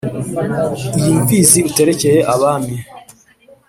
[0.99, 2.75] Iyi Mfizi uterekeye Abami